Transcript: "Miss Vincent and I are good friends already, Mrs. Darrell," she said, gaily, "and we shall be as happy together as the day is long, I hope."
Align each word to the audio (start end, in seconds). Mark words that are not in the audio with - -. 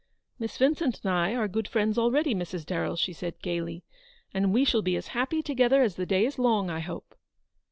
"Miss 0.39 0.57
Vincent 0.57 0.99
and 1.03 1.13
I 1.13 1.35
are 1.35 1.47
good 1.47 1.67
friends 1.67 1.95
already, 1.95 2.33
Mrs. 2.33 2.65
Darrell," 2.65 2.95
she 2.95 3.13
said, 3.13 3.39
gaily, 3.43 3.83
"and 4.33 4.51
we 4.51 4.65
shall 4.65 4.81
be 4.81 4.95
as 4.95 5.09
happy 5.09 5.43
together 5.43 5.83
as 5.83 5.95
the 5.95 6.07
day 6.07 6.25
is 6.25 6.39
long, 6.39 6.71
I 6.71 6.79
hope." 6.79 7.13